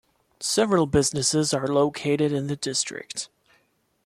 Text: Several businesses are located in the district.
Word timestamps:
Several 0.39 0.87
businesses 0.87 1.53
are 1.53 1.67
located 1.67 2.31
in 2.31 2.47
the 2.47 2.55
district. 2.55 3.29